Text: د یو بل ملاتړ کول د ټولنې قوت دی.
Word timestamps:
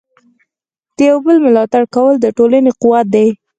د 0.95 0.97
یو 1.09 1.17
بل 1.25 1.37
ملاتړ 1.45 1.83
کول 1.95 2.15
د 2.19 2.25
ټولنې 2.37 2.71
قوت 2.81 3.05
دی. 3.15 3.27